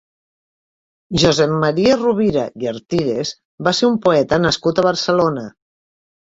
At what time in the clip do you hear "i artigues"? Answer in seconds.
2.63-3.35